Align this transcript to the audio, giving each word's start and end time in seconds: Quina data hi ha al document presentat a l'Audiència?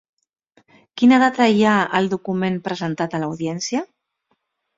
Quina 1.01 1.19
data 1.23 1.47
hi 1.57 1.61
ha 1.65 1.73
al 1.99 2.09
document 2.15 2.57
presentat 2.69 3.15
a 3.15 3.21
l'Audiència? 3.27 3.85